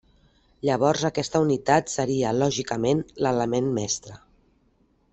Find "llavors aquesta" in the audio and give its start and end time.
0.69-1.41